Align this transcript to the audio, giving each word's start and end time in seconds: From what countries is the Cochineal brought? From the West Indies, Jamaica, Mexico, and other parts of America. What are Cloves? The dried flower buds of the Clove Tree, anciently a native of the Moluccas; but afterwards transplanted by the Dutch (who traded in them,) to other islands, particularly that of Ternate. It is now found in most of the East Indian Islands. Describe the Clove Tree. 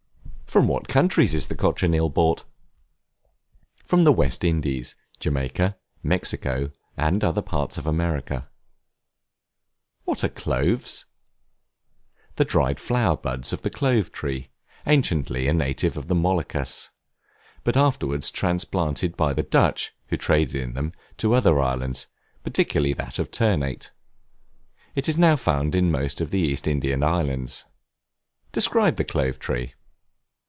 From 0.51 0.67
what 0.67 0.89
countries 0.89 1.33
is 1.33 1.47
the 1.47 1.55
Cochineal 1.55 2.09
brought? 2.09 2.43
From 3.85 4.03
the 4.03 4.11
West 4.11 4.43
Indies, 4.43 4.95
Jamaica, 5.21 5.77
Mexico, 6.03 6.71
and 6.97 7.23
other 7.23 7.41
parts 7.41 7.77
of 7.77 7.87
America. 7.87 8.49
What 10.03 10.25
are 10.25 10.29
Cloves? 10.29 11.05
The 12.35 12.43
dried 12.43 12.81
flower 12.81 13.15
buds 13.15 13.53
of 13.53 13.61
the 13.61 13.69
Clove 13.69 14.11
Tree, 14.11 14.49
anciently 14.85 15.47
a 15.47 15.53
native 15.53 15.95
of 15.95 16.09
the 16.09 16.15
Moluccas; 16.15 16.89
but 17.63 17.77
afterwards 17.77 18.29
transplanted 18.29 19.15
by 19.15 19.31
the 19.31 19.43
Dutch 19.43 19.93
(who 20.07 20.17
traded 20.17 20.55
in 20.61 20.73
them,) 20.73 20.91
to 21.19 21.33
other 21.33 21.61
islands, 21.61 22.07
particularly 22.43 22.91
that 22.95 23.19
of 23.19 23.31
Ternate. 23.31 23.91
It 24.95 25.07
is 25.07 25.17
now 25.17 25.37
found 25.37 25.75
in 25.75 25.89
most 25.89 26.19
of 26.19 26.29
the 26.29 26.39
East 26.41 26.67
Indian 26.67 27.03
Islands. 27.03 27.63
Describe 28.51 28.97
the 28.97 29.05
Clove 29.05 29.39
Tree. 29.39 29.75